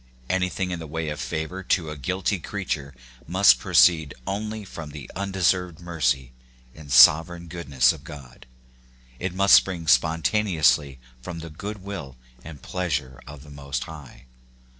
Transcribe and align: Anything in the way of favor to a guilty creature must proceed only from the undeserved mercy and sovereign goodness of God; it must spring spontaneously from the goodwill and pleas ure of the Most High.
Anything 0.31 0.71
in 0.71 0.79
the 0.79 0.87
way 0.87 1.09
of 1.09 1.19
favor 1.19 1.61
to 1.61 1.91
a 1.91 1.95
guilty 1.95 2.39
creature 2.39 2.95
must 3.27 3.59
proceed 3.59 4.15
only 4.25 4.65
from 4.65 4.89
the 4.89 5.11
undeserved 5.15 5.79
mercy 5.79 6.33
and 6.73 6.91
sovereign 6.91 7.47
goodness 7.47 7.93
of 7.93 8.03
God; 8.03 8.47
it 9.19 9.31
must 9.35 9.53
spring 9.53 9.85
spontaneously 9.85 10.99
from 11.21 11.37
the 11.37 11.51
goodwill 11.51 12.17
and 12.43 12.63
pleas 12.63 12.97
ure 12.97 13.21
of 13.27 13.43
the 13.43 13.51
Most 13.51 13.83
High. 13.83 14.25